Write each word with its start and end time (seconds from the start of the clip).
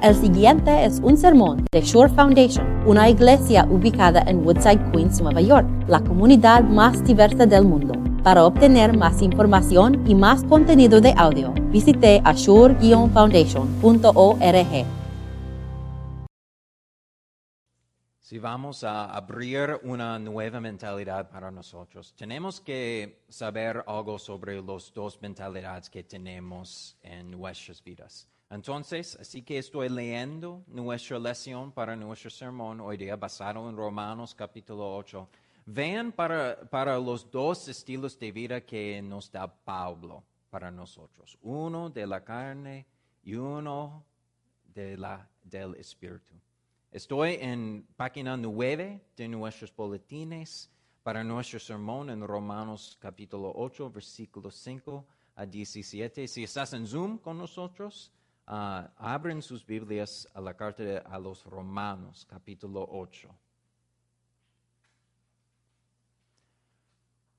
El 0.00 0.14
siguiente 0.14 0.84
es 0.84 1.00
un 1.00 1.16
sermón 1.16 1.66
de 1.72 1.80
Shore 1.80 2.14
Foundation, 2.14 2.86
una 2.86 3.10
iglesia 3.10 3.66
ubicada 3.68 4.22
en 4.28 4.46
Woodside, 4.46 4.92
Queens, 4.92 5.20
Nueva 5.20 5.40
York, 5.40 5.66
la 5.88 5.98
comunidad 5.98 6.62
más 6.62 7.04
diversa 7.04 7.46
del 7.46 7.64
mundo. 7.64 7.94
Para 8.22 8.44
obtener 8.44 8.96
más 8.96 9.20
información 9.22 10.08
y 10.08 10.14
más 10.14 10.44
contenido 10.44 11.00
de 11.00 11.12
audio, 11.16 11.52
visite 11.72 12.22
ashore-foundation.org. 12.24 14.86
Si 18.20 18.38
vamos 18.38 18.84
a 18.84 19.06
abrir 19.06 19.80
una 19.82 20.16
nueva 20.20 20.60
mentalidad 20.60 21.28
para 21.28 21.50
nosotros, 21.50 22.14
tenemos 22.14 22.60
que 22.60 23.24
saber 23.28 23.82
algo 23.84 24.16
sobre 24.20 24.62
las 24.62 24.92
dos 24.94 25.20
mentalidades 25.20 25.90
que 25.90 26.04
tenemos 26.04 26.96
en 27.02 27.32
nuestras 27.32 27.82
vidas. 27.82 28.28
Entonces, 28.50 29.14
así 29.20 29.42
que 29.42 29.58
estoy 29.58 29.90
leyendo 29.90 30.64
nuestra 30.68 31.18
lección 31.18 31.70
para 31.70 31.94
nuestro 31.94 32.30
sermón 32.30 32.80
hoy 32.80 32.96
día 32.96 33.14
basado 33.14 33.68
en 33.68 33.76
Romanos 33.76 34.34
capítulo 34.34 34.96
8. 34.96 35.28
Vean 35.66 36.12
para, 36.12 36.58
para 36.70 36.98
los 36.98 37.30
dos 37.30 37.68
estilos 37.68 38.18
de 38.18 38.32
vida 38.32 38.62
que 38.62 39.02
nos 39.02 39.30
da 39.30 39.46
Pablo 39.46 40.24
para 40.48 40.70
nosotros. 40.70 41.36
Uno 41.42 41.90
de 41.90 42.06
la 42.06 42.24
carne 42.24 42.86
y 43.22 43.34
uno 43.34 44.02
de 44.74 44.96
la, 44.96 45.28
del 45.42 45.74
espíritu. 45.74 46.32
Estoy 46.90 47.36
en 47.42 47.86
página 47.96 48.34
9 48.34 48.98
de 49.14 49.28
nuestros 49.28 49.76
boletines 49.76 50.70
para 51.02 51.22
nuestro 51.22 51.58
sermón 51.58 52.08
en 52.08 52.26
Romanos 52.26 52.96
capítulo 52.98 53.52
8, 53.54 53.90
versículos 53.90 54.54
5 54.54 55.06
a 55.34 55.44
17. 55.44 56.26
Si 56.26 56.44
estás 56.44 56.72
en 56.72 56.86
Zoom 56.86 57.18
con 57.18 57.36
nosotros, 57.36 58.10
ah, 58.48 58.90
abren 58.96 59.42
sus 59.42 59.64
Biblias 59.64 60.26
a 60.34 60.40
la 60.40 60.54
carta 60.54 60.98
a 61.04 61.18
los 61.18 61.44
Romanos 61.44 62.26
capítulo 62.28 62.86
8. 62.90 63.28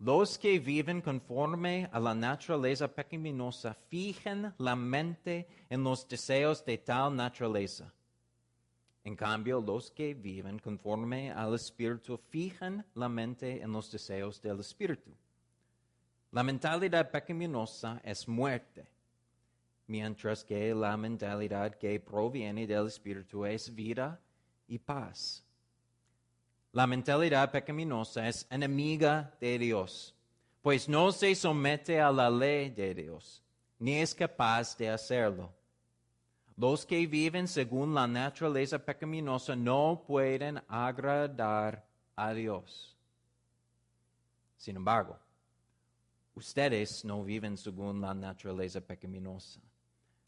Los 0.01 0.37
que 0.37 0.59
viven 0.59 1.01
conforme 1.01 1.89
a 1.91 1.99
la 1.99 2.15
naturaleza 2.15 2.87
pecaminosa 2.87 3.73
fijan 3.89 4.53
la 4.57 4.73
mente 4.73 5.45
en 5.69 5.83
los 5.83 6.07
deseos 6.07 6.63
de 6.63 6.77
tal 6.77 7.13
naturaleza. 7.13 7.91
En 9.03 9.15
cambio, 9.15 9.59
los 9.59 9.91
que 9.91 10.13
viven 10.13 10.59
conforme 10.59 11.31
al 11.31 11.53
Espíritu 11.55 12.17
fijan 12.29 12.85
la 12.95 13.09
mente 13.09 13.61
en 13.61 13.73
los 13.73 13.91
deseos 13.91 14.41
del 14.41 14.61
Espíritu. 14.61 15.11
La 16.31 16.43
mentalidad 16.43 17.11
pecaminosa 17.11 17.99
es 18.03 18.25
muerte, 18.25 18.87
mientras 19.89 20.43
que 20.43 20.73
la 20.73 20.95
mentalidad 20.95 21.75
que 21.75 21.99
proviene 21.99 22.67
del 22.67 22.85
Espíritu 22.87 23.43
es 23.43 23.73
vida 23.73 24.19
y 24.67 24.77
paz. 24.77 25.43
La 26.71 26.85
mentalidad 26.85 27.51
pecaminosa 27.51 28.27
es 28.27 28.45
enemiga 28.51 29.35
de 29.41 29.57
Dios, 29.57 30.15
pues 30.61 30.87
no 30.87 31.11
se 31.11 31.33
somete 31.33 31.99
a 31.99 32.11
la 32.11 32.29
ley 32.29 32.69
de 32.69 32.93
Dios, 32.93 33.41
ni 33.79 33.95
es 33.95 34.13
capaz 34.13 34.77
de 34.77 34.89
hacerlo. 34.89 35.51
Los 36.55 36.85
que 36.85 37.07
viven 37.07 37.47
según 37.47 37.95
la 37.95 38.05
naturaleza 38.05 38.77
pecaminosa 38.77 39.55
no 39.55 40.03
pueden 40.05 40.61
agradar 40.67 41.83
a 42.15 42.31
Dios. 42.33 42.95
Sin 44.55 44.75
embargo, 44.75 45.17
ustedes 46.35 47.03
no 47.03 47.23
viven 47.23 47.57
según 47.57 48.01
la 48.01 48.13
naturaleza 48.13 48.81
pecaminosa, 48.81 49.59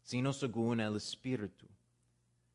sino 0.02 0.32
según 0.32 0.80
el 0.80 0.96
Espíritu. 0.96 1.66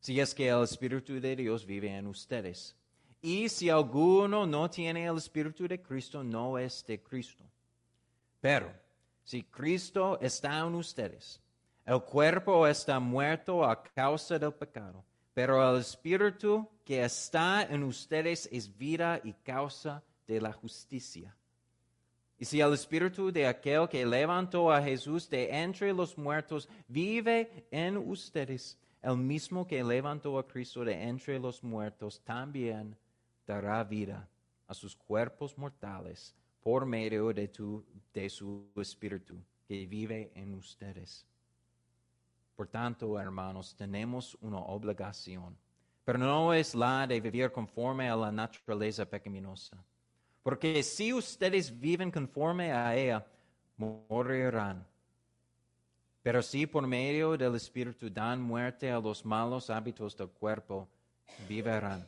Si 0.00 0.20
es 0.20 0.34
que 0.34 0.48
el 0.48 0.62
Espíritu 0.62 1.20
de 1.20 1.36
Dios 1.36 1.66
vive 1.66 1.94
en 1.94 2.06
ustedes. 2.06 2.76
Y 3.20 3.48
si 3.48 3.68
alguno 3.68 4.46
no 4.46 4.70
tiene 4.70 5.06
el 5.06 5.16
Espíritu 5.16 5.66
de 5.66 5.82
Cristo, 5.82 6.22
no 6.22 6.58
es 6.58 6.84
de 6.86 7.02
Cristo. 7.02 7.44
Pero 8.40 8.72
si 9.24 9.42
Cristo 9.42 10.18
está 10.20 10.58
en 10.60 10.74
ustedes, 10.74 11.40
el 11.84 12.02
cuerpo 12.02 12.66
está 12.66 13.00
muerto 13.00 13.64
a 13.64 13.82
causa 13.82 14.38
del 14.38 14.52
pecado, 14.52 15.04
pero 15.34 15.70
el 15.70 15.80
Espíritu 15.80 16.68
que 16.84 17.02
está 17.02 17.62
en 17.62 17.82
ustedes 17.82 18.48
es 18.52 18.76
vida 18.76 19.20
y 19.24 19.32
causa 19.32 20.02
de 20.26 20.40
la 20.40 20.52
justicia. 20.52 21.34
Y 22.38 22.44
si 22.44 22.60
el 22.60 22.72
Espíritu 22.72 23.32
de 23.32 23.46
aquel 23.46 23.88
que 23.88 24.06
levantó 24.06 24.70
a 24.70 24.80
Jesús 24.80 25.28
de 25.28 25.50
entre 25.50 25.92
los 25.92 26.16
muertos 26.16 26.68
vive 26.86 27.66
en 27.70 27.96
ustedes, 27.96 28.78
el 29.02 29.16
mismo 29.16 29.66
que 29.66 29.82
levantó 29.82 30.38
a 30.38 30.46
Cristo 30.46 30.84
de 30.84 30.94
entre 31.02 31.38
los 31.38 31.62
muertos 31.64 32.20
también 32.24 32.96
dará 33.46 33.82
vida 33.82 34.28
a 34.68 34.74
sus 34.74 34.94
cuerpos 34.94 35.56
mortales 35.58 36.34
por 36.62 36.86
medio 36.86 37.32
de, 37.32 37.50
su 38.28 38.70
Espíritu 38.76 39.36
que 39.66 39.86
vive 39.86 40.30
en 40.34 40.54
ustedes. 40.54 41.26
Por 42.54 42.68
tanto, 42.68 43.18
hermanos, 43.18 43.74
tenemos 43.74 44.36
una 44.40 44.58
obligación, 44.58 45.56
pero 46.04 46.18
no 46.18 46.52
es 46.52 46.74
la 46.74 47.06
de 47.06 47.20
vivir 47.20 47.50
conforme 47.50 48.08
a 48.08 48.16
la 48.16 48.30
naturaleza 48.30 49.04
pecaminosa. 49.04 49.82
Porque 50.42 50.82
si 50.82 51.12
ustedes 51.12 51.78
viven 51.78 52.10
conforme 52.10 52.72
a 52.72 52.96
ella, 52.96 53.26
morirán. 53.76 54.86
Pero 56.22 56.42
si 56.42 56.66
por 56.66 56.86
medio 56.86 57.36
del 57.36 57.54
Espíritu 57.54 58.10
dan 58.10 58.40
muerte 58.40 58.90
a 58.90 59.00
los 59.00 59.24
malos 59.24 59.70
hábitos 59.70 60.16
del 60.16 60.28
cuerpo, 60.28 60.88
vivirán. 61.48 62.06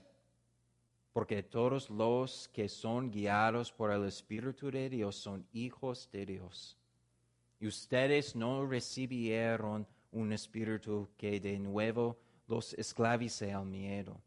Porque 1.13 1.43
todos 1.43 1.91
los 1.91 2.49
que 2.49 2.69
son 2.69 3.11
guiados 3.11 3.73
por 3.73 3.91
el 3.91 4.07
Espíritu 4.07 4.71
de 4.71 4.89
Dios 4.89 5.17
son 5.17 5.47
hijos 5.53 6.09
de 6.12 6.27
Dios. 6.27 6.77
Y 7.59 7.67
ustedes 7.67 8.35
no 8.35 8.67
recibieron 8.67 9.87
un 10.12 10.33
espíritu 10.33 11.09
que 11.17 11.41
de 11.41 11.59
nuevo 11.59 12.19
los 12.47 12.73
esclavice 12.75 13.53
al 13.53 13.67
miedo, 13.67 14.21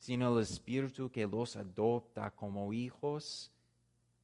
sino 0.00 0.34
el 0.34 0.42
espíritu 0.42 1.10
que 1.10 1.26
los 1.26 1.56
adopta 1.56 2.30
como 2.30 2.72
hijos 2.72 3.52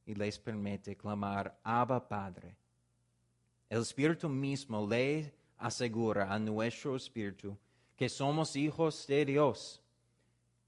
y 0.07 0.15
les 0.15 0.39
permite 0.39 0.97
clamar 0.97 1.55
Abba 1.63 2.05
Padre. 2.05 2.57
El 3.69 3.81
espíritu 3.83 4.27
mismo 4.27 4.87
le 4.87 5.31
asegura 5.59 6.33
a 6.33 6.39
nuestro 6.39 6.95
espíritu 6.95 7.55
que 7.95 8.09
somos 8.09 8.55
hijos 8.55 9.05
de 9.05 9.23
Dios. 9.23 9.79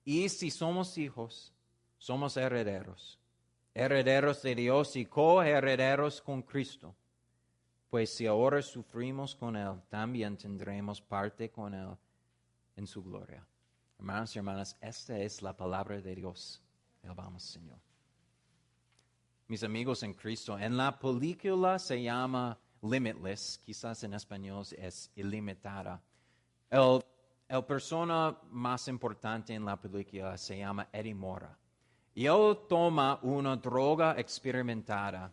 Y 0.06 0.30
si 0.30 0.52
somos 0.52 0.96
hijos, 0.97 1.52
somos 1.97 2.38
herederos, 2.38 3.20
herederos 3.74 4.44
de 4.44 4.53
Dios 4.53 4.96
y 4.96 5.06
coherederos 5.06 6.22
con 6.22 6.44
Cristo. 6.44 6.94
Pues 7.90 8.12
si 8.12 8.28
ahora 8.28 8.62
sufrimos 8.62 9.36
con 9.36 9.56
Él, 9.56 9.81
también 9.90 10.38
tendremos 10.38 11.02
parte 11.02 11.50
con 11.50 11.74
Él 11.74 11.97
en 12.76 12.86
su 12.86 13.03
gloria. 13.03 13.49
Hermanos 14.00 14.34
y 14.34 14.40
hermanas, 14.40 14.78
esta 14.80 15.18
es 15.20 15.42
la 15.42 15.56
palabra 15.56 16.00
de 16.00 16.16
Dios. 16.16 16.62
Alabamos, 17.04 17.44
Señor. 17.44 17.78
Mis 19.48 19.62
amigos 19.62 20.04
en 20.04 20.14
Cristo, 20.14 20.58
en 20.58 20.78
la 20.78 20.98
película 20.98 21.78
se 21.78 22.02
llama 22.02 22.58
Limitless, 22.82 23.62
quizás 23.66 24.02
en 24.06 24.14
español 24.14 24.66
es 24.78 25.12
ilimitada. 25.18 26.02
El, 26.70 27.04
el 27.50 27.66
persona 27.66 28.38
más 28.52 28.88
importante 28.88 29.54
en 29.54 29.66
la 29.66 29.76
película 29.76 30.38
se 30.38 30.59
llama 30.59 30.88
Eddie 30.94 31.14
Mora. 31.14 31.58
Y 32.16 32.26
él 32.26 32.58
toma 32.70 33.20
una 33.22 33.58
droga 33.58 34.16
experimentada 34.18 35.30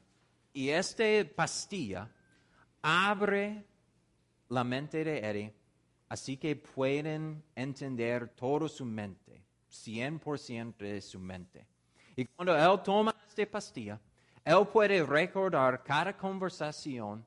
y 0.53 0.71
esta 0.71 1.05
pastilla 1.37 2.10
abre 2.82 3.65
la 4.49 4.65
mente 4.65 5.05
de 5.05 5.19
Eddie, 5.19 5.55
así 6.09 6.37
que 6.37 6.56
pueden 6.56 7.43
entender 7.55 8.29
toda 8.29 8.69
su 8.69 8.85
mente, 8.85 9.43
100% 9.70 10.76
de 10.76 11.00
su 11.00 11.19
mente. 11.19 11.67
Y 12.14 12.25
cuando 12.25 12.56
él 12.56 12.82
toma 12.82 13.14
esta 13.29 13.44
pastilla, 13.47 14.00
él 14.44 14.67
puede 14.73 15.05
recordar 15.05 15.82
cada 15.82 16.17
conversación, 16.17 17.26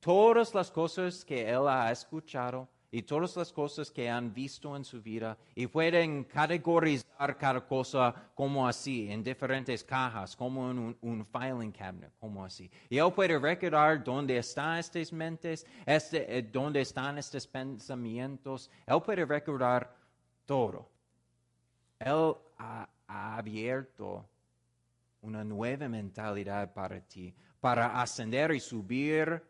todas 0.00 0.54
las 0.54 0.70
cosas 0.70 1.24
que 1.24 1.48
él 1.48 1.68
ha 1.68 1.90
escuchado 1.92 2.68
y 2.90 3.02
todas 3.02 3.36
las 3.36 3.52
cosas 3.52 3.90
que 3.90 4.08
han 4.08 4.32
visto 4.32 4.74
en 4.74 4.84
su 4.84 5.02
vida 5.02 5.36
y 5.54 5.66
pueden 5.66 6.24
categorizar 6.24 7.36
cada 7.36 7.60
cosa 7.66 8.30
como 8.34 8.66
así, 8.66 9.10
en 9.10 9.22
diferentes 9.22 9.84
cajas, 9.84 10.34
como 10.34 10.70
en 10.70 10.78
un, 10.78 10.98
un 11.02 11.26
filing 11.26 11.70
cabinet, 11.70 12.12
como 12.18 12.44
así. 12.44 12.70
Y 12.88 12.96
él 12.96 13.12
puede 13.12 13.38
recordar 13.38 14.02
dónde 14.02 14.38
están 14.38 14.78
estas 14.78 15.12
mentes, 15.12 15.66
este, 15.84 16.38
eh, 16.38 16.42
dónde 16.42 16.80
están 16.80 17.18
estos 17.18 17.46
pensamientos. 17.46 18.70
Él 18.86 19.02
puede 19.02 19.24
recordar 19.26 19.94
todo. 20.46 20.88
Él 21.98 22.34
ha, 22.56 22.88
ha 23.06 23.36
abierto 23.36 24.26
una 25.20 25.44
nueva 25.44 25.88
mentalidad 25.88 26.72
para 26.72 27.00
ti, 27.00 27.34
para 27.60 28.00
ascender 28.00 28.52
y 28.52 28.60
subir 28.60 29.42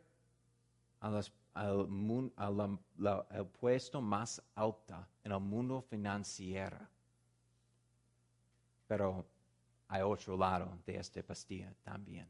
a 1.00 1.10
las, 1.10 1.30
al, 1.54 1.86
mun- 1.88 2.32
a 2.36 2.50
la- 2.50 2.78
la- 2.98 3.26
el 3.30 3.46
puesto 3.46 4.00
más 4.00 4.42
alto 4.54 5.06
en 5.24 5.32
el 5.32 5.40
mundo 5.40 5.80
financiero. 5.82 6.78
Pero 8.86 9.24
hay 9.88 10.02
otro 10.02 10.36
lado 10.36 10.78
de 10.86 10.96
esta 10.96 11.22
pastilla 11.22 11.72
también. 11.82 12.26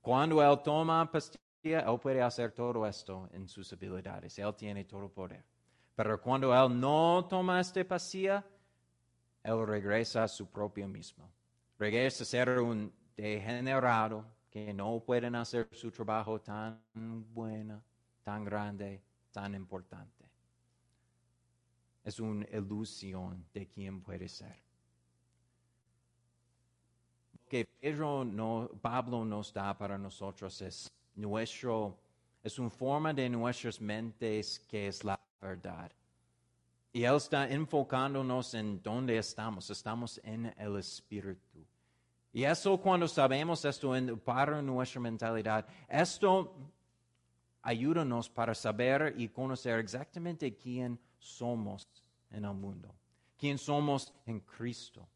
Cuando 0.00 0.42
él 0.42 0.60
toma 0.62 1.10
pastilla, 1.10 1.80
él 1.80 1.98
puede 2.00 2.20
hacer 2.20 2.52
todo 2.52 2.86
esto 2.86 3.28
en 3.32 3.48
sus 3.48 3.72
habilidades. 3.72 4.38
Él 4.38 4.54
tiene 4.56 4.84
todo 4.84 5.08
poder. 5.08 5.44
Pero 5.94 6.20
cuando 6.20 6.52
él 6.52 6.80
no 6.80 7.24
toma 7.28 7.60
esta 7.60 7.84
pastilla, 7.84 8.44
él 9.44 9.66
regresa 9.66 10.24
a 10.24 10.28
su 10.28 10.46
propio 10.50 10.88
mismo. 10.88 11.30
Regresa 11.78 12.24
a 12.24 12.26
ser 12.26 12.58
un 12.58 12.92
degenerado 13.16 14.24
que 14.50 14.72
no 14.74 15.00
pueden 15.04 15.34
hacer 15.34 15.68
su 15.72 15.90
trabajo 15.90 16.40
tan 16.40 16.80
bueno, 17.32 17.82
tan 18.22 18.44
grande, 18.44 19.02
tan 19.30 19.54
importante. 19.54 20.24
Es 22.04 22.18
una 22.18 22.46
ilusión 22.50 23.44
de 23.52 23.66
quién 23.68 24.00
puede 24.02 24.28
ser. 24.28 24.56
Lo 27.32 27.40
que 27.48 27.64
Pedro 27.64 28.24
no, 28.24 28.68
Pablo 28.80 29.24
nos 29.24 29.52
da 29.52 29.76
para 29.76 29.96
nosotros 29.96 30.60
es 30.62 30.90
nuestro, 31.14 31.98
es 32.42 32.58
una 32.58 32.70
forma 32.70 33.12
de 33.12 33.28
nuestras 33.28 33.80
mentes 33.80 34.58
que 34.60 34.88
es 34.88 35.04
la 35.04 35.18
verdad. 35.40 35.92
Y 36.92 37.04
Él 37.04 37.16
está 37.16 37.48
enfocándonos 37.48 38.52
en 38.54 38.82
dónde 38.82 39.16
estamos. 39.16 39.70
Estamos 39.70 40.20
en 40.22 40.52
el 40.58 40.76
Espíritu. 40.76 41.64
Y 42.34 42.44
eso 42.44 42.78
cuando 42.78 43.08
sabemos 43.08 43.64
esto 43.64 43.94
en, 43.96 44.18
para 44.18 44.60
nuestra 44.60 45.00
mentalidad, 45.00 45.66
esto 45.88 46.54
ayúdanos 47.62 48.28
para 48.28 48.54
saber 48.54 49.14
y 49.16 49.28
conocer 49.28 49.78
exactamente 49.78 50.56
quién 50.56 50.98
somos 51.18 51.88
en 52.30 52.44
el 52.44 52.54
mundo, 52.54 52.94
quién 53.38 53.58
somos 53.58 54.12
en 54.26 54.40
Cristo. 54.40 55.08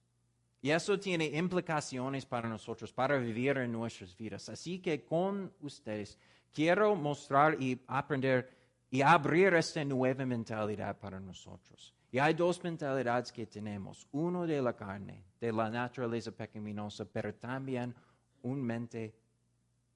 Y 0.62 0.70
eso 0.70 0.98
tiene 0.98 1.26
implicaciones 1.26 2.24
para 2.26 2.48
nosotros, 2.48 2.92
para 2.92 3.18
vivir 3.18 3.58
en 3.58 3.72
nuestras 3.72 4.16
vidas. 4.16 4.48
Así 4.48 4.80
que 4.80 5.04
con 5.04 5.52
ustedes 5.60 6.18
quiero 6.52 6.96
mostrar 6.96 7.60
y 7.62 7.80
aprender 7.86 8.50
y 8.90 9.02
abrir 9.02 9.54
esta 9.54 9.84
nueva 9.84 10.24
mentalidad 10.24 10.98
para 10.98 11.20
nosotros. 11.20 11.92
Y 12.10 12.18
hay 12.18 12.34
dos 12.34 12.62
mentalidades 12.62 13.30
que 13.30 13.46
tenemos. 13.46 14.08
Uno 14.12 14.46
de 14.46 14.62
la 14.62 14.74
carne, 14.74 15.24
de 15.38 15.52
la 15.52 15.68
naturaleza 15.68 16.30
pecaminosa, 16.30 17.04
pero 17.04 17.34
también 17.34 17.94
un 18.42 18.62
mente 18.62 19.14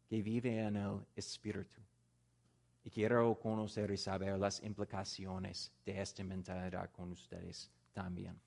que 0.08 0.20
vive 0.20 0.58
en 0.58 0.76
el 0.76 1.00
espíritu. 1.14 1.80
Y 2.82 2.90
quiero 2.90 3.38
conocer 3.38 3.90
y 3.90 3.96
saber 3.96 4.38
las 4.38 4.62
implicaciones 4.62 5.72
de 5.84 6.00
esta 6.00 6.24
mentalidad 6.24 6.90
con 6.90 7.12
ustedes 7.12 7.70
también. 7.92 8.40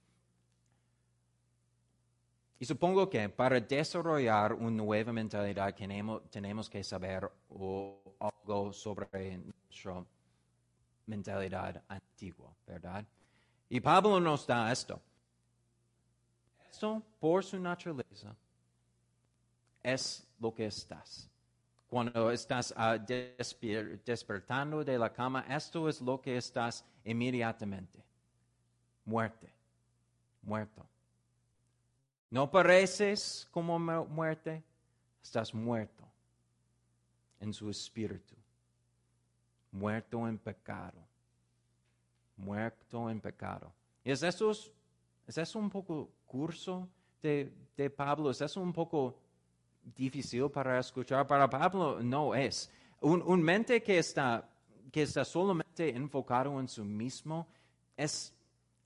Y 2.59 2.65
supongo 2.65 3.09
que 3.09 3.27
para 3.27 3.59
desarrollar 3.59 4.53
una 4.53 4.71
nueva 4.71 5.12
mentalidad 5.12 5.75
tenemos, 5.75 6.69
que 6.69 6.81
saber 6.81 7.30
algo 7.50 8.71
sobre 8.71 9.38
nuestra 9.38 10.06
mentalidad 11.06 11.83
antigua, 11.89 12.56
¿verdad? 12.65 13.06
Y 13.68 13.81
Pablo 13.81 14.19
nos 14.19 14.47
da 14.47 14.71
esto. 14.71 15.01
Esto, 16.71 17.03
por 17.19 17.44
su 17.44 17.59
naturaleza, 17.59 18.33
es 19.81 20.25
lo 20.39 20.53
que 20.53 20.68
estás. 20.68 21.30
Cuando 21.94 22.31
estás 22.31 22.74
ah, 22.75 22.98
despertando 22.98 24.84
de 24.84 24.98
la 24.98 25.13
cama, 25.13 25.45
esto 25.48 25.88
es 25.88 26.01
lo 26.01 26.19
que 26.19 26.38
estás 26.38 26.84
inmediatamente. 27.06 28.04
Muerte. 29.06 29.54
Muerto. 30.42 30.84
No 32.31 32.50
pareces 32.50 33.48
como 33.51 33.78
mu- 33.78 34.06
muerte, 34.06 34.63
estás 35.22 35.54
muerto 35.54 36.04
en 37.40 37.54
su 37.54 37.69
espíritu. 37.69 38.34
Muerto 39.72 40.28
en 40.28 40.40
pecado. 40.40 40.98
Muerto 42.38 43.07
en 43.07 43.22
pecado. 43.22 43.72
¿Y 44.04 44.10
es 44.10 44.24
eso, 44.24 44.50
es 44.50 45.38
eso 45.38 45.60
un 45.60 45.69
poco 45.69 46.10
curso 46.25 46.90
de, 47.22 47.54
de 47.78 47.88
Pablo? 47.92 48.31
¿Es 48.31 48.42
eso 48.42 48.62
un 48.62 48.74
poco 48.74 49.19
difícil 49.83 50.50
para 50.50 50.80
escuchar? 50.80 51.25
Para 51.27 51.50
Pablo 51.50 52.00
no 52.01 52.33
es. 52.35 52.69
Un, 53.01 53.21
un 53.21 53.41
mente 53.41 53.81
que 53.83 53.97
está, 54.00 54.50
que 54.91 55.01
está 55.03 55.25
solamente 55.25 55.89
enfocado 55.89 56.59
en 56.59 56.68
su 56.68 56.85
mismo 56.85 57.47
es, 57.97 58.33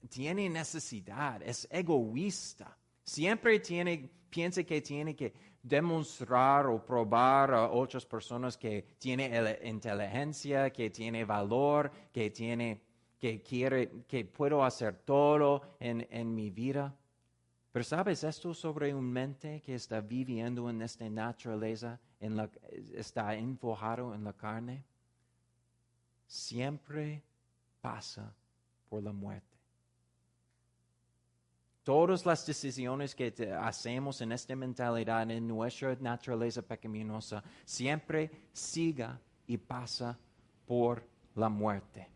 tiene 0.09 0.49
necesidad, 0.49 1.41
es 1.43 1.67
egoísta. 1.71 2.75
Siempre 3.03 3.59
tiene, 3.59 4.09
piensa 4.29 4.63
que 4.63 4.81
tiene 4.81 5.15
que 5.15 5.33
demostrar 5.61 6.67
o 6.67 6.83
probar 6.83 7.53
a 7.53 7.69
otras 7.69 8.05
personas 8.05 8.57
que 8.57 8.95
tiene 8.97 9.37
el- 9.37 9.67
inteligencia, 9.67 10.69
que 10.71 10.89
tiene 10.89 11.25
valor, 11.25 11.91
que 12.11 12.29
tiene, 12.31 12.81
que 13.19 13.41
quiere, 13.41 14.03
que 14.07 14.25
puedo 14.25 14.63
hacer 14.63 14.95
todo 15.03 15.61
en, 15.79 16.07
en 16.09 16.33
mi 16.33 16.49
vida. 16.49 16.95
Pero 17.77 17.85
sabes 17.85 18.23
esto 18.23 18.55
sobre 18.55 18.91
un 18.91 19.05
mente 19.05 19.61
que 19.61 19.75
está 19.75 20.01
viviendo 20.01 20.67
en 20.67 20.81
esta 20.81 21.07
naturaleza, 21.07 21.99
en 22.19 22.35
la, 22.35 22.49
está 22.95 23.35
enfocado 23.35 24.15
en 24.15 24.23
la 24.23 24.33
carne, 24.33 24.83
siempre 26.25 27.21
pasa 27.79 28.33
por 28.89 29.03
la 29.03 29.11
muerte. 29.11 29.55
Todas 31.83 32.25
las 32.25 32.47
decisiones 32.47 33.13
que 33.13 33.31
hacemos 33.61 34.21
en 34.21 34.31
esta 34.31 34.55
mentalidad, 34.55 35.29
en 35.29 35.47
nuestra 35.47 35.95
naturaleza 35.99 36.63
pecaminosa, 36.63 37.43
siempre 37.63 38.49
siga 38.53 39.21
y 39.45 39.55
pasa 39.55 40.17
por 40.65 41.03
la 41.35 41.47
muerte. 41.47 42.09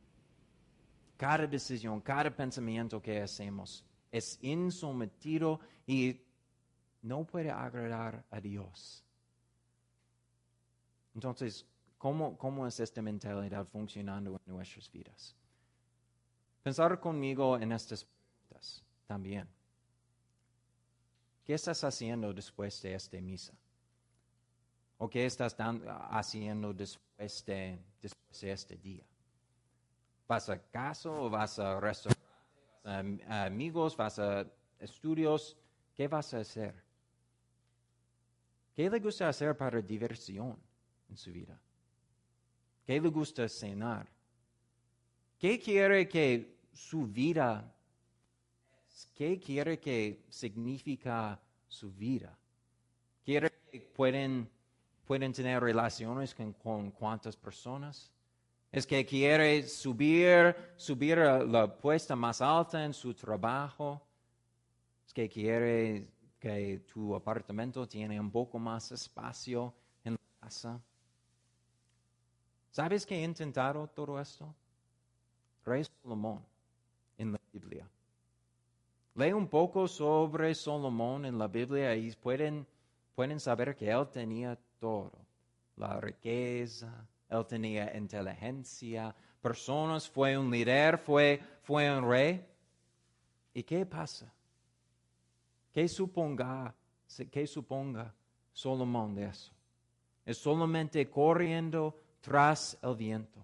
Cada 1.18 1.46
decisión, 1.46 2.02
cada 2.02 2.36
pensamiento 2.36 3.00
que 3.00 3.22
hacemos 3.22 3.86
es 4.12 4.38
insometido 4.42 5.60
y 5.88 6.22
no 7.02 7.26
puede 7.26 7.50
agradar 7.50 8.24
a 8.30 8.40
Dios. 8.40 9.04
Entonces, 11.14 11.66
¿cómo, 11.98 12.38
cómo 12.38 12.68
es 12.68 12.80
esta 12.80 13.02
mentalidad 13.02 13.66
funcionando 13.68 14.40
en 14.46 14.54
nuestras 14.54 14.92
vidas? 14.92 15.36
Pensar 16.64 17.00
conmigo 17.00 17.58
en 17.58 17.72
estas 17.72 18.06
preguntas 18.06 18.84
también. 19.08 19.48
¿Qué 21.44 21.56
estás 21.56 21.84
haciendo 21.84 22.34
después 22.34 22.82
de 22.82 22.94
esta 22.94 23.20
misa? 23.20 23.54
¿O 25.00 25.10
qué 25.10 25.26
estás 25.26 25.58
dan- 25.58 25.84
haciendo 26.12 26.72
después 26.74 27.44
de, 27.46 27.80
después 28.00 28.42
de 28.42 28.52
este 28.52 28.78
día? 28.78 29.04
¿Vas 30.28 30.48
a 30.50 30.62
casa 30.62 31.10
o 31.10 31.30
vas 31.30 31.58
a 31.58 31.80
restaurante? 31.80 32.21
¿Vas 32.84 33.06
a, 33.28 33.34
a 33.34 33.46
amigos? 33.46 33.96
¿Vas 33.96 34.20
a 34.20 34.46
estudios? 34.80 35.58
¿Qué 35.94 36.08
vas 36.08 36.34
a 36.34 36.40
hacer? 36.40 36.74
¿Qué 38.76 38.90
le 38.90 39.00
gusta 39.00 39.30
hacer 39.30 39.56
para 39.56 39.82
diversión 39.82 40.58
en 41.10 41.18
su 41.18 41.32
vida? 41.32 41.60
¿Qué 42.86 43.00
le 43.00 43.10
gusta 43.10 43.48
cenar? 43.48 44.08
¿Qué 45.38 45.60
quiere 45.60 46.08
que 46.08 46.58
su 46.72 47.08
vida 47.08 47.76
¿Qué 49.22 49.40
quiere 49.40 49.80
que 49.80 50.26
significa 50.30 51.40
su 51.68 51.92
vida? 51.92 52.38
¿Quiere 53.24 53.52
que 53.72 53.82
pueden, 53.82 54.50
pueden 55.06 55.32
tener 55.32 55.62
relaciones 55.62 56.34
con, 56.34 56.54
con 56.54 56.92
cuántas 56.92 57.36
personas? 57.36 58.12
¿Es 58.72 58.88
que 58.88 59.06
quiere 59.06 59.64
subir, 59.68 60.56
subir 60.78 61.18
la 61.18 61.78
puesta 61.78 62.16
más 62.16 62.42
alta 62.42 62.86
en 62.86 62.94
su 62.94 63.14
trabajo? 63.14 64.02
¿Es 65.06 65.14
que 65.14 65.28
quiere 65.28 66.08
que 66.40 66.80
tu 66.92 67.14
apartamento 67.14 67.86
tiene 67.86 68.18
un 68.18 68.32
poco 68.32 68.58
más 68.58 68.90
espacio 68.94 69.74
en 70.06 70.14
la 70.14 70.20
casa? 70.40 70.82
¿Sabes 72.72 73.06
que 73.06 73.16
he 73.16 73.24
intentado 73.24 73.88
todo 73.88 74.18
esto? 74.22 74.56
Rey 75.66 75.84
Salomón 75.84 76.42
en 77.18 77.34
la 77.34 77.42
Biblia. 77.52 77.86
Lee 79.16 79.34
un 79.34 79.50
poco 79.50 79.86
sobre 79.90 80.56
Salomón 80.56 81.26
en 81.26 81.38
la 81.38 81.50
Biblia 81.50 81.94
y 81.94 82.10
pueden, 82.14 82.66
pueden 83.14 83.42
saber 83.42 83.76
que 83.76 83.92
él 83.92 84.08
tenía 84.08 84.58
todo. 84.80 85.12
La 85.76 86.00
riqueza, 86.00 87.06
él 87.32 87.46
tenía 87.48 87.96
inteligencia, 87.96 89.16
personas, 89.42 90.08
fue 90.08 90.38
un 90.38 90.52
líder, 90.52 90.98
fue, 90.98 91.42
fue 91.64 91.90
un 91.90 92.08
rey. 92.08 92.46
¿Y 93.54 93.64
qué 93.64 93.86
pasa? 93.86 94.32
¿Qué 95.72 95.88
suponga, 95.88 96.76
qué 97.32 97.48
suponga 97.48 98.14
Salomón 98.54 99.16
de 99.16 99.26
eso? 99.26 99.54
Es 100.26 100.38
solamente 100.38 101.10
corriendo 101.10 101.98
tras 102.20 102.78
el 102.84 102.96
viento. 102.96 103.40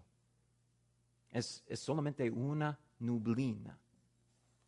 es, 1.32 1.64
es 1.68 1.80
solamente 1.80 2.30
una 2.30 2.78
nublina. 3.00 3.78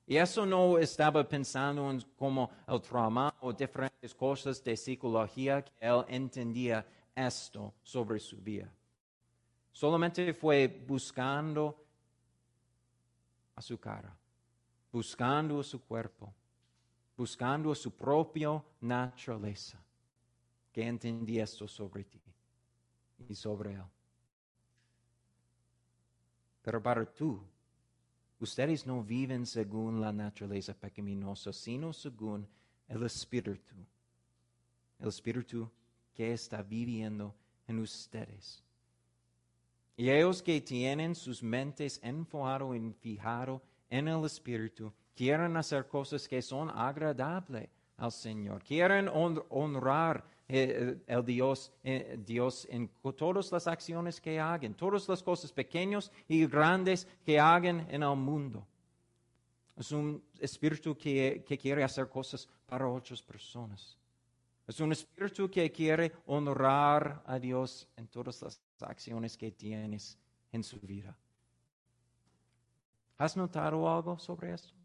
Y 0.07 0.17
eso 0.17 0.45
no 0.45 0.79
estaba 0.79 1.27
pensando 1.27 1.91
en 1.91 2.01
como 2.17 2.49
el 2.67 2.81
trauma 2.81 3.35
o 3.41 3.53
diferentes 3.53 4.15
cosas 4.15 4.63
de 4.63 4.75
psicología 4.75 5.63
que 5.63 5.85
él 5.85 6.03
entendía 6.07 6.83
esto 7.13 7.75
sobre 7.83 8.19
su 8.19 8.37
vida. 8.37 8.73
Solamente 9.71 10.33
fue 10.33 10.67
buscando 10.67 11.85
a 13.55 13.61
su 13.61 13.79
cara, 13.79 14.15
buscando 14.91 15.59
a 15.59 15.63
su 15.63 15.83
cuerpo, 15.83 16.33
buscando 17.15 17.71
a 17.71 17.75
su 17.75 17.91
propia 17.91 18.63
naturaleza, 18.81 19.77
que 20.71 20.87
entendía 20.87 21.43
esto 21.43 21.67
sobre 21.67 22.03
ti 22.03 22.21
y 23.27 23.35
sobre 23.35 23.73
él. 23.73 23.83
Pero 26.61 26.81
para 26.81 27.05
tú, 27.05 27.41
ustedes 28.39 28.85
no 28.85 29.03
viven 29.03 29.45
según 29.45 29.99
la 29.99 30.11
naturaleza 30.11 30.73
pecaminosa, 30.73 31.51
sino 31.51 31.93
según 31.93 32.47
el 32.87 33.03
Espíritu. 33.03 33.75
El 34.99 35.07
Espíritu 35.09 35.69
que 36.13 36.33
está 36.33 36.61
viviendo 36.61 37.33
en 37.67 37.79
ustedes. 37.79 38.63
Y 39.99 40.09
ellos 40.09 40.41
que 40.41 40.61
tienen 40.61 41.13
sus 41.13 41.43
mentes 41.43 41.99
enfocado 42.01 42.71
fijado 43.01 43.61
en 43.89 44.07
el 44.07 44.23
Espíritu, 44.23 44.93
quieren 45.13 45.57
hacer 45.57 45.89
cosas 45.89 46.25
que 46.25 46.41
son 46.41 46.69
agradables 46.69 47.67
al 47.97 48.09
Señor, 48.13 48.63
quieren 48.63 49.09
honrar 49.09 50.23
eh, 50.47 50.95
eh, 50.97 50.97
el 51.05 51.25
Dios, 51.25 51.73
eh, 51.83 52.17
Dios 52.25 52.65
en 52.71 52.89
todas 53.17 53.51
las 53.51 53.67
acciones 53.67 54.21
que 54.21 54.39
hagan, 54.39 54.73
todas 54.73 55.09
las 55.09 55.21
cosas 55.21 55.51
pequeñas 55.51 56.09
y 56.29 56.45
grandes 56.45 57.05
que 57.25 57.37
hagan 57.37 57.85
en 57.89 58.01
el 58.01 58.15
mundo. 58.15 58.65
Es 59.75 59.91
un 59.91 60.23
espíritu 60.39 60.97
que, 60.97 61.43
que 61.45 61.57
quiere 61.57 61.83
hacer 61.83 62.07
cosas 62.07 62.47
para 62.67 62.87
otras 62.87 63.21
personas. 63.21 63.98
Es 64.69 64.79
un 64.79 64.91
espíritu 64.91 65.49
que 65.49 65.71
quiere 65.71 66.11
honrar 66.27 67.23
a 67.25 67.39
Dios 67.39 67.89
en 67.97 68.07
todas 68.07 68.39
las 68.43 68.61
acciones 68.81 69.35
que 69.35 69.49
tienes 69.49 70.15
en 70.51 70.63
su 70.63 70.79
vida. 70.79 71.17
¿Has 73.17 73.35
notado 73.35 73.89
algo 73.89 74.19
sobre 74.19 74.53
esto? 74.53 74.75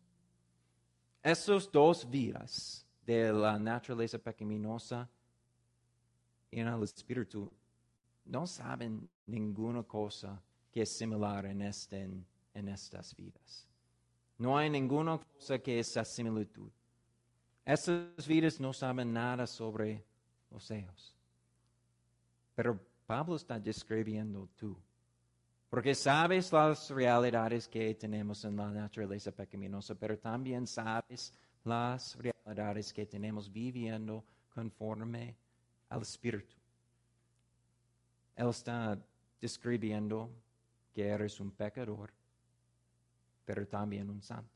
Esas 1.22 1.70
dos 1.70 2.08
vidas 2.08 2.86
de 3.04 3.30
la 3.30 3.58
naturaleza 3.58 4.18
pecaminosa 4.18 5.06
en 6.50 6.66
el 6.66 6.82
Espíritu 6.82 7.52
no 8.24 8.46
saben 8.46 9.06
ninguna 9.26 9.82
cosa 9.82 10.42
que 10.72 10.80
es 10.80 10.96
similar 10.96 11.44
en, 11.44 11.60
este, 11.60 12.08
estas 12.54 13.14
vidas. 13.14 13.68
No 14.38 14.56
hay 14.56 14.70
ninguna 14.70 15.18
cosa 15.18 15.58
que 15.58 15.78
es 15.78 15.94
similitud. 16.04 16.70
Estas 17.64 18.26
vidas 18.26 18.60
no 18.60 18.72
saben 18.72 19.12
nada 19.12 19.46
sobre 19.46 20.04
los 20.50 20.70
ellos. 20.70 21.14
Pero 22.54 22.78
Pablo 23.06 23.36
está 23.36 23.58
describiendo 23.58 24.48
tú. 24.56 24.76
Porque 25.70 25.94
sabes 25.94 26.52
las 26.52 26.90
realidades 26.90 27.66
que 27.66 27.94
tenemos 27.94 28.44
en 28.44 28.56
la 28.56 28.70
naturaleza 28.70 29.32
pecaminosa, 29.32 29.94
pero 29.94 30.16
también 30.18 30.66
sabes 30.66 31.32
las 31.64 32.16
realidades 32.16 32.92
que 32.92 33.06
tenemos 33.06 33.50
viviendo 33.50 34.24
conforme 34.54 35.34
al 35.88 36.02
Espíritu. 36.02 36.54
Él 38.36 38.48
está 38.50 38.98
describiendo 39.40 40.30
que 40.92 41.08
eres 41.08 41.40
un 41.40 41.50
pecador, 41.50 42.12
pero 43.44 43.66
también 43.66 44.10
un 44.10 44.22
santo. 44.22 44.53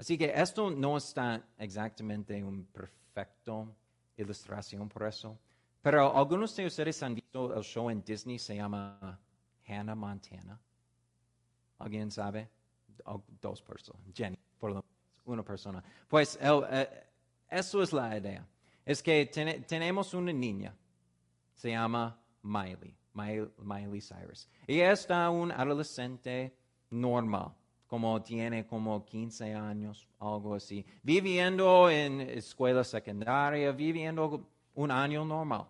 Así 0.00 0.16
que 0.16 0.32
esto 0.34 0.70
no 0.70 0.96
está 0.96 1.44
exactamente 1.58 2.42
un 2.42 2.64
perfecto 2.64 3.76
ilustración 4.16 4.88
por 4.88 5.02
eso, 5.02 5.38
pero 5.82 6.16
algunos 6.16 6.56
de 6.56 6.64
ustedes 6.64 7.02
han 7.02 7.14
visto 7.14 7.54
el 7.54 7.62
show 7.62 7.90
en 7.90 8.02
Disney, 8.02 8.38
se 8.38 8.56
llama 8.56 9.20
Hannah 9.68 9.94
Montana. 9.94 10.58
¿Alguien 11.80 12.10
sabe? 12.10 12.48
dos 13.42 13.60
personas, 13.60 14.00
Jenny, 14.14 14.38
por 14.58 14.70
lo 14.70 14.76
menos, 14.76 14.86
una 15.26 15.42
persona. 15.42 15.84
Pues 16.08 16.38
eh, 16.40 17.06
eso 17.50 17.82
es 17.82 17.92
la 17.92 18.16
idea. 18.16 18.46
Es 18.86 19.02
que 19.02 19.26
tenemos 19.66 20.14
una 20.14 20.32
niña, 20.32 20.74
se 21.52 21.72
llama 21.72 22.18
Miley, 22.42 22.96
Miley, 23.12 24.00
Cyrus. 24.00 24.48
Ella 24.66 24.92
está 24.92 25.28
un 25.28 25.52
adolescente 25.52 26.56
normal, 26.88 27.52
como 27.90 28.22
tiene 28.22 28.68
como 28.68 29.04
15 29.04 29.52
años, 29.52 30.06
algo 30.20 30.54
así, 30.54 30.86
viviendo 31.02 31.90
en 31.90 32.20
escuela 32.20 32.84
secundaria, 32.84 33.72
viviendo 33.72 34.48
un 34.74 34.92
año 34.92 35.24
normal. 35.24 35.66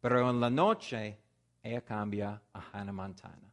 Pero 0.00 0.30
en 0.30 0.40
la 0.40 0.48
noche 0.48 1.18
ella 1.62 1.82
cambia 1.82 2.40
a 2.54 2.60
Hannah 2.72 2.92
Montana. 2.92 3.52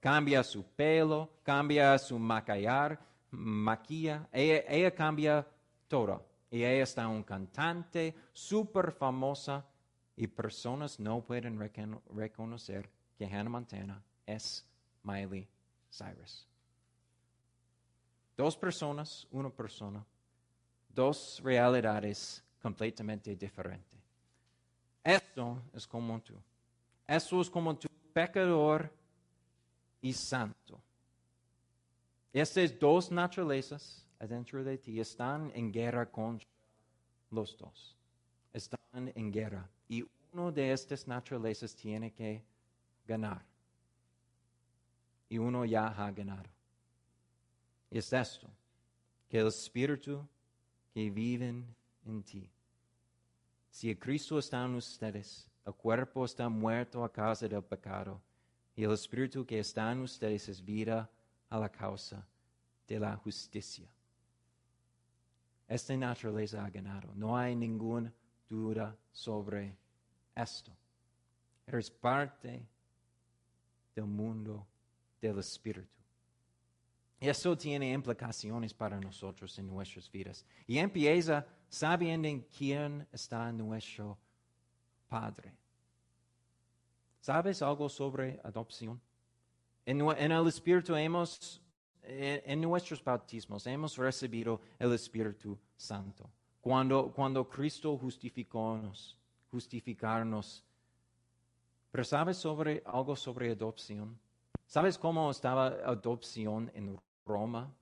Cambia 0.00 0.42
su 0.42 0.64
pelo, 0.74 1.30
cambia 1.44 1.96
su 1.98 2.18
maquillar, 2.18 2.98
maquilla, 3.30 4.28
ella, 4.32 4.64
ella 4.66 4.92
cambia 4.92 5.46
todo. 5.86 6.26
Y 6.50 6.64
ella 6.64 6.82
está 6.82 7.06
un 7.06 7.22
cantante 7.22 8.12
súper 8.32 8.90
famosa 8.90 9.64
y 10.16 10.26
personas 10.26 10.98
no 10.98 11.20
pueden 11.20 11.60
reconocer 12.12 12.90
que 13.16 13.26
Hannah 13.26 13.50
Montana 13.50 14.02
es 14.26 14.66
Miley 15.04 15.46
Cyrus. 15.92 16.49
Dos 18.40 18.56
personas, 18.56 19.28
una 19.32 19.50
persona, 19.50 20.02
dos 20.88 21.42
realidades 21.44 22.42
completamente 22.62 23.36
diferentes. 23.36 24.00
Esto 25.04 25.60
es 25.74 25.86
como 25.86 26.18
tú. 26.22 26.32
Esto 27.06 27.42
es 27.42 27.50
como 27.50 27.76
tu 27.76 27.86
pecador 28.14 28.90
y 30.00 30.14
santo. 30.14 30.80
Estas 32.32 32.78
dos 32.78 33.10
naturalezas 33.10 34.06
adentro 34.18 34.64
de 34.64 34.78
ti 34.78 34.98
están 34.98 35.52
en 35.54 35.70
guerra 35.70 36.10
contra 36.10 36.48
los 37.30 37.54
dos. 37.58 37.94
Están 38.54 39.12
en 39.14 39.30
guerra. 39.30 39.68
Y 39.86 40.02
uno 40.32 40.50
de 40.50 40.72
estas 40.72 41.06
naturalezas 41.06 41.76
tiene 41.76 42.10
que 42.10 42.42
ganar. 43.06 43.44
Y 45.28 45.36
uno 45.36 45.66
ya 45.66 45.88
ha 45.88 46.10
ganado. 46.10 46.48
Es 47.90 48.12
esto, 48.12 48.48
que 49.28 49.38
el 49.38 49.48
Espíritu 49.48 50.26
que 50.94 51.10
vive 51.10 51.64
en 52.04 52.22
ti. 52.22 52.48
Si 53.70 53.90
el 53.90 53.98
Cristo 53.98 54.38
está 54.38 54.64
en 54.64 54.74
ustedes, 54.74 55.48
el 55.66 55.74
cuerpo 55.74 56.24
está 56.24 56.48
muerto 56.48 57.04
a 57.04 57.12
causa 57.12 57.48
del 57.48 57.62
pecado, 57.62 58.20
y 58.74 58.84
el 58.84 58.92
Espíritu 58.92 59.44
que 59.44 59.58
está 59.58 59.90
en 59.92 60.00
ustedes 60.00 60.48
es 60.48 60.64
vida 60.64 61.10
a 61.48 61.58
la 61.58 61.68
causa 61.68 62.26
de 62.86 62.98
la 62.98 63.16
justicia. 63.16 63.88
Esta 65.68 65.96
naturaleza 65.96 66.64
ha 66.64 66.70
ganado. 66.70 67.12
No 67.14 67.36
hay 67.36 67.54
ninguna 67.54 68.12
duda 68.48 68.96
sobre 69.12 69.76
esto. 70.34 70.72
Eres 71.66 71.88
parte 71.90 72.66
del 73.94 74.06
mundo 74.06 74.66
del 75.20 75.38
Espíritu. 75.38 75.99
Y 77.20 77.28
eso 77.28 77.56
tiene 77.56 77.92
implicaciones 77.92 78.72
para 78.72 78.98
nosotros 78.98 79.58
en 79.58 79.66
nuestras 79.66 80.10
vidas. 80.10 80.44
Y 80.66 80.78
empieza 80.78 81.46
sabiendo 81.68 82.26
en 82.26 82.40
quién 82.40 83.06
está 83.12 83.52
nuestro 83.52 84.16
Padre. 85.06 85.52
¿Sabes 87.20 87.60
algo 87.60 87.90
sobre 87.90 88.40
adopción? 88.42 88.98
En, 89.84 90.00
el 90.00 90.48
Espíritu 90.48 90.94
hemos, 90.94 91.60
en, 92.02 92.42
en, 92.46 92.60
nuestros 92.62 93.04
bautismos, 93.04 93.66
hemos 93.66 93.98
recibido 93.98 94.60
el 94.78 94.94
Espíritu 94.94 95.58
Santo. 95.76 96.30
Cuando, 96.62 97.12
cuando 97.12 97.46
Cristo 97.46 97.98
justificónos, 97.98 99.18
justificarnos. 99.50 100.64
Pero 101.90 102.04
¿sabes 102.04 102.38
sobre 102.38 102.82
algo 102.86 103.14
sobre 103.14 103.50
adopción? 103.50 104.18
¿Sabes 104.66 104.96
cómo 104.96 105.30
estaba 105.30 105.66
adopción 105.84 106.70
en 106.74 106.96
Roma? 107.30 107.72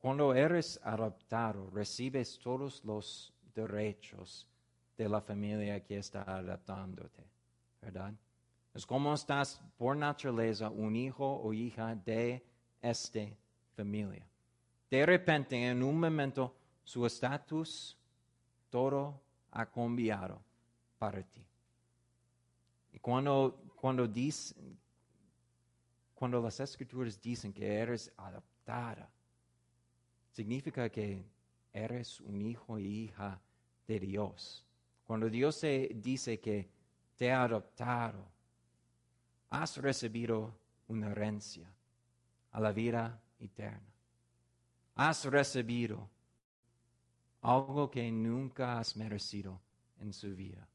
Cuando 0.00 0.34
eres 0.34 0.80
adoptado, 0.82 1.70
recibes 1.70 2.38
todos 2.38 2.84
los 2.84 3.32
derechos 3.54 4.48
de 4.96 5.08
la 5.08 5.20
familia 5.20 5.84
que 5.84 5.98
está 5.98 6.22
adoptándote, 6.22 7.24
¿verdad? 7.80 8.12
Es 8.74 8.84
como 8.84 9.14
estás 9.14 9.60
por 9.76 9.96
naturaleza 9.96 10.68
un 10.70 10.94
hijo 10.96 11.40
o 11.42 11.52
hija 11.52 11.94
de 11.94 12.44
esta 12.82 13.26
familia. 13.76 14.26
De 14.90 15.04
repente, 15.04 15.56
en 15.56 15.82
un 15.82 15.98
momento, 15.98 16.54
su 16.84 17.04
estatus, 17.04 17.96
todo 18.70 19.20
ha 19.50 19.66
cambiado 19.66 20.40
para 20.98 21.22
ti. 21.22 21.44
Y 22.92 22.98
cuando 22.98 23.68
cuando, 23.80 24.08
dicen, 24.08 24.76
cuando 26.18 26.42
las 26.42 26.58
escrituras 26.58 27.20
dicen 27.22 27.52
que 27.52 27.74
eres 27.74 28.12
adoptada, 28.16 29.08
significa 30.32 30.90
que 30.90 31.24
eres 31.72 32.20
un 32.22 32.42
hijo 32.42 32.76
y 32.76 33.04
hija 33.04 33.40
de 33.86 34.00
Dios. 34.00 34.66
Cuando 35.04 35.30
Dios 35.30 35.64
dice 35.94 36.40
que 36.40 36.68
te 37.14 37.30
ha 37.30 37.44
adoptado, 37.44 38.28
has 39.50 39.76
recibido 39.76 40.58
una 40.88 41.12
herencia 41.12 41.72
a 42.50 42.58
la 42.58 42.72
vida 42.72 43.22
eterna. 43.38 43.94
Has 44.96 45.24
recibido 45.24 46.10
algo 47.42 47.88
que 47.88 48.10
nunca 48.10 48.80
has 48.80 48.96
merecido 48.96 49.60
en 50.00 50.12
su 50.12 50.34
vida. 50.34 50.66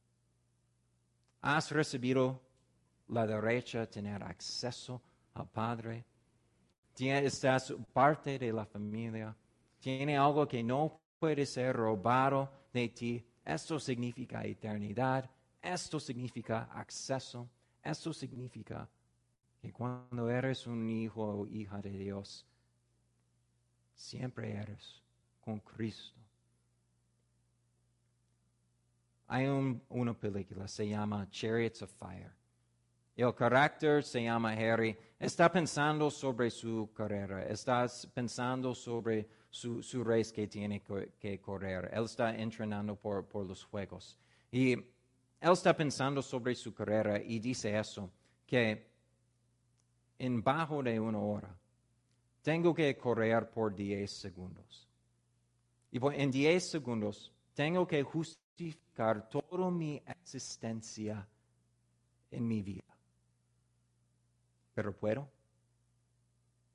Has 1.41 1.69
recibido 1.71 2.41
la 3.09 3.27
derecha 3.27 3.81
a 3.81 3.89
tener 3.89 4.23
acceso 4.23 5.01
al 5.33 5.47
Padre. 5.49 6.05
Estás 6.97 7.73
parte 7.91 8.37
de 8.37 8.53
la 8.53 8.65
familia. 8.65 9.35
Tiene 9.79 10.17
algo 10.17 10.47
que 10.47 10.63
no 10.63 10.99
puede 11.19 11.45
ser 11.45 11.75
robado 11.75 12.49
de 12.71 12.89
ti. 12.89 13.25
Esto 13.43 13.79
significa 13.79 14.43
eternidad. 14.43 15.29
Esto 15.61 15.99
significa 15.99 16.69
acceso. 16.71 17.49
Esto 17.81 18.13
significa 18.13 18.87
que 19.61 19.71
cuando 19.71 20.29
eres 20.29 20.67
un 20.67 20.89
hijo 20.89 21.23
o 21.23 21.47
hija 21.47 21.81
de 21.81 21.91
Dios, 21.91 22.45
siempre 23.93 24.51
eres 24.51 25.01
con 25.41 25.59
Cristo. 25.59 26.19
Hay 29.27 29.47
una 29.47 30.13
película, 30.13 30.67
se 30.67 30.87
llama 30.87 31.27
Chariots 31.31 31.81
of 31.81 31.91
Fire. 31.93 32.42
El 33.15 33.33
carácter 33.35 34.03
se 34.03 34.23
llama 34.23 34.53
Harry. 34.53 34.97
Está 35.19 35.51
pensando 35.51 36.09
sobre 36.09 36.49
su 36.49 36.89
carrera, 36.93 37.43
está 37.43 37.87
pensando 38.13 38.73
sobre 38.73 39.27
su, 39.49 39.83
su 39.83 40.03
race 40.03 40.33
que 40.33 40.47
tiene 40.47 40.81
que, 40.81 41.39
correr. 41.39 41.89
Él 41.93 42.05
está 42.05 42.35
entrenando 42.35 42.95
por, 42.95 43.25
por 43.25 43.45
los 43.45 43.63
juegos. 43.63 44.17
Y 44.51 44.73
él 44.73 45.51
está 45.51 45.75
pensando 45.75 46.21
sobre 46.21 46.55
su 46.55 46.73
carrera 46.73 47.21
y 47.21 47.39
dice 47.39 47.77
eso, 47.77 48.09
que 48.47 48.93
en 50.17 50.43
bajo 50.43 50.81
de 50.81 50.99
una 50.99 51.19
hora, 51.19 51.55
tengo 52.41 52.73
que 52.73 52.97
correr 52.97 53.49
por 53.49 53.73
10 53.75 54.11
segundos. 54.11 54.87
Y 55.91 55.99
en 56.03 56.31
10 56.31 56.69
segundos 56.71 57.31
tengo 57.53 57.85
que 57.85 58.01
justificar 58.03 59.29
toda 59.29 59.69
mi 59.69 60.01
existencia 60.07 61.27
en 62.31 62.47
mi 62.47 62.61
vida. 62.61 62.92
¿Pero 64.73 64.95
puedo? 64.95 65.29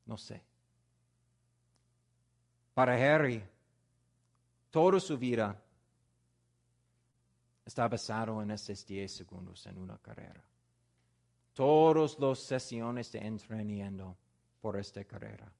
No 0.07 0.17
sé. 0.17 0.43
Para 2.75 2.95
Harry, 2.95 3.43
toda 4.71 5.01
su 5.01 5.19
vida 5.19 5.61
está 7.65 7.89
basado 7.89 8.43
en 8.43 8.53
esos 8.53 8.87
10 8.87 9.13
segundos 9.13 9.67
en 9.67 9.79
una 9.79 9.99
carrera 9.99 10.43
todas 11.59 12.17
las 12.21 12.39
sesiones 12.39 13.11
de 13.11 13.19
entrenamiento 13.19 14.17
por 14.61 14.77
esta 14.77 15.03
carrera. 15.03 15.53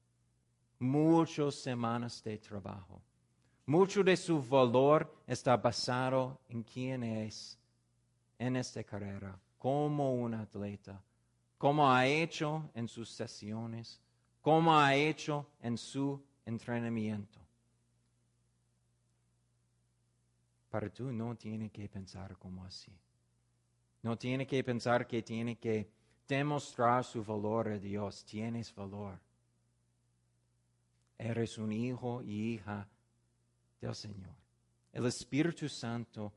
Muchas 0.79 1.55
semanas 1.55 2.23
de 2.23 2.37
trabajo. 2.37 3.01
Mucho 3.65 4.01
de 4.01 4.15
su 4.15 4.41
valor 4.41 5.13
está 5.27 5.57
basado 5.57 6.39
en 6.47 6.63
quién 6.63 7.03
es 7.03 7.59
en 8.37 8.55
esta 8.55 8.81
carrera, 8.85 9.37
como 9.57 10.13
un 10.13 10.35
atleta, 10.35 11.03
cómo 11.59 11.91
ha 11.91 12.07
hecho 12.07 12.71
en 12.73 12.87
sus 12.87 13.09
sesiones, 13.09 14.01
cómo 14.41 14.75
ha 14.75 14.95
hecho 14.95 15.45
en 15.61 15.77
su 15.77 16.23
entrenamiento. 16.45 17.37
Para 20.69 20.89
tú 20.89 21.11
no 21.11 21.35
tienes 21.35 21.69
que 21.71 21.89
pensar 21.89 22.37
como 22.37 22.63
así. 22.63 22.97
No 24.01 24.17
tiene 24.17 24.47
que 24.47 24.63
pensar 24.63 25.05
que 25.05 25.21
tiene 25.21 25.57
que 25.57 25.91
demostrar 26.25 27.03
su 27.03 27.25
valor 27.25 27.67
a 27.67 27.77
Dios. 27.77 28.23
Tienes 28.23 28.73
valor. 28.73 29.19
Eres 31.17 31.57
un 31.57 31.73
hijo 31.73 32.21
y 32.23 32.53
hija 32.53 32.87
del 33.81 33.93
Señor. 33.93 34.33
El 34.93 35.07
Espíritu 35.07 35.67
Santo 35.67 36.31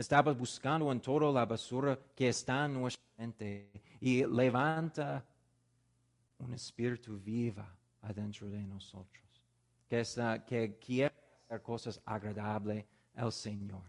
estaba 0.00 0.32
buscando 0.32 0.90
en 0.90 1.00
toda 1.00 1.30
la 1.30 1.44
basura 1.44 1.98
que 2.14 2.28
está 2.28 2.64
en 2.64 2.72
nuestra 2.74 3.04
mente 3.18 3.70
y 4.00 4.24
levanta 4.24 5.22
un 6.38 6.54
espíritu 6.54 7.18
viva 7.18 7.70
adentro 8.00 8.48
de 8.48 8.62
nosotros, 8.62 9.42
que, 9.86 10.78
quiere 10.80 11.14
hacer 11.44 11.60
cosas 11.60 12.00
agradables 12.06 12.86
al 13.14 13.30
Señor. 13.30 13.82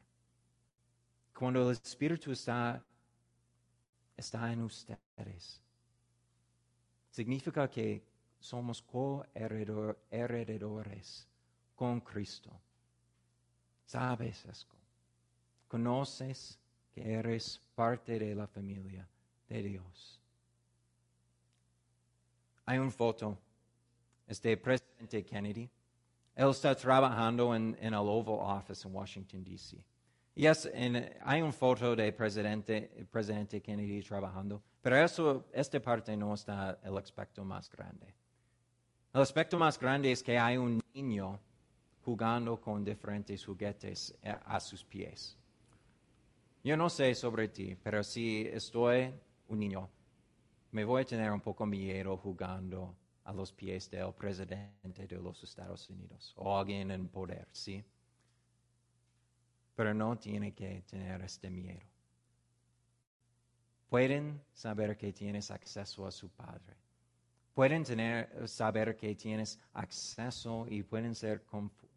Cuando 1.33 1.69
el 1.69 1.77
Espíritu 1.77 2.33
está, 2.33 2.83
está 4.17 4.51
en 4.51 4.63
ustedes, 4.63 5.63
significa 7.09 7.69
que 7.69 8.03
somos 8.37 8.81
coheredores 8.81 11.25
con 11.73 12.01
Cristo. 12.01 12.51
Sabes 13.85 14.43
eso. 14.45 14.80
Conoces 15.71 16.59
que 16.93 17.13
eres 17.13 17.61
parte 17.73 18.19
de 18.19 18.35
la 18.35 18.45
familia 18.45 19.07
de 19.47 19.63
Dios. 19.63 20.19
Hay 22.65 22.77
una 22.77 22.91
foto, 22.91 23.37
este 24.27 24.57
presidente 24.57 25.23
Kennedy. 25.23 25.69
Él 26.35 26.49
está 26.49 26.75
trabajando 26.75 27.55
en, 27.55 27.77
en 27.79 27.93
el 27.93 28.01
Oval 28.01 28.57
Office 28.57 28.85
en 28.85 28.93
Washington, 28.93 29.45
D.C. 29.45 29.77
Y 30.35 30.45
hay 30.45 31.41
una 31.41 31.53
foto 31.53 31.95
de 31.95 32.11
presidente, 32.11 33.07
presidente 33.09 33.61
Kennedy 33.61 34.01
trabajando, 34.03 34.61
pero 34.81 34.97
eso, 34.97 35.45
esta 35.53 35.79
parte 35.81 36.17
no 36.17 36.33
está 36.33 36.81
el 36.83 36.97
aspecto 36.97 37.45
más 37.45 37.69
grande. 37.69 38.13
El 39.13 39.21
aspecto 39.21 39.57
más 39.57 39.79
grande 39.79 40.11
es 40.11 40.21
que 40.21 40.37
hay 40.37 40.57
un 40.57 40.81
niño 40.93 41.39
jugando 42.03 42.59
con 42.59 42.83
diferentes 42.83 43.45
juguetes 43.45 44.13
a 44.21 44.59
sus 44.59 44.83
pies. 44.83 45.37
Yo 46.63 46.77
no 46.77 46.89
sé 46.89 47.15
sobre 47.15 47.47
ti, 47.47 47.75
pero 47.75 48.03
si 48.03 48.47
estoy 48.47 49.11
un 49.47 49.59
niño, 49.59 49.89
me 50.71 50.85
voy 50.85 51.01
a 51.01 51.05
tener 51.05 51.31
un 51.31 51.41
poco 51.41 51.65
miedo 51.65 52.15
jugando 52.17 52.95
a 53.23 53.33
los 53.33 53.51
pies 53.51 53.89
del 53.89 54.13
presidente 54.13 55.07
de 55.07 55.15
los 55.17 55.43
Estados 55.43 55.89
Unidos 55.89 56.33
o 56.37 56.55
alguien 56.55 56.91
en 56.91 57.07
poder, 57.07 57.47
¿sí? 57.51 57.83
pero 59.75 59.95
no 59.95 60.15
tiene 60.19 60.53
que 60.53 60.83
tener 60.83 61.23
este 61.23 61.49
miedo. 61.49 61.81
Pueden 63.89 64.39
saber 64.53 64.95
que 64.95 65.11
tienes 65.11 65.49
acceso 65.49 66.05
a 66.05 66.11
su 66.11 66.29
Padre. 66.29 66.77
Pueden 67.55 67.83
tener, 67.83 68.47
saber 68.47 68.95
que 68.95 69.15
tienes 69.15 69.59
acceso 69.73 70.67
y 70.69 70.83
pueden 70.83 71.15
ser 71.15 71.43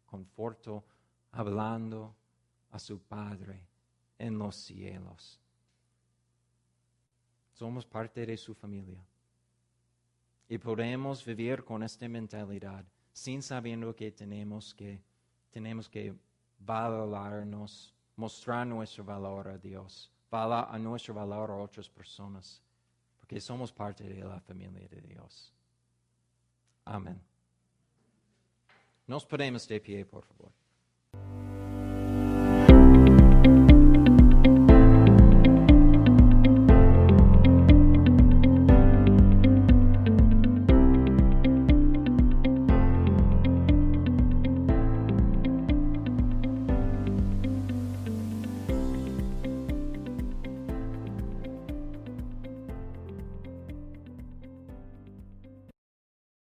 conforto 0.07 0.85
hablando 1.33 2.17
a 2.71 2.79
su 2.79 2.99
Padre 3.03 3.74
en 4.19 4.39
los 4.39 4.57
cielos. 4.57 5.41
Somos 7.53 7.87
parte 7.87 8.27
de 8.27 8.37
su 8.37 8.55
familia. 8.55 9.05
Y 10.49 10.59
podemos 10.59 11.25
vivir 11.25 11.65
con 11.65 11.83
esta 11.83 12.09
mentalidad 12.09 12.85
sin 13.13 13.43
sabiendo 13.43 13.95
que 13.95 14.11
tenemos 14.11 14.75
que, 14.75 15.01
tenemos 15.51 15.89
que 15.89 16.15
valorarnos, 16.59 17.95
mostrar 18.17 18.67
nuestro 18.67 19.05
valor 19.05 19.49
a 19.49 19.59
Dios, 19.59 20.11
a 20.31 20.79
nuestro 20.79 21.15
valor 21.15 21.51
a 21.51 21.57
otras 21.57 21.89
personas, 21.89 22.61
porque 23.19 23.41
somos 23.41 23.73
parte 23.73 24.05
de 24.05 24.25
la 24.25 24.41
familia 24.41 24.89
de 24.89 25.01
Dios. 25.01 25.53
Amén. 26.85 27.21
Nos 29.07 29.25
ponemos 29.25 29.67
de 29.69 29.81
pie, 29.81 30.05
por 30.05 30.25
favor. 30.25 31.44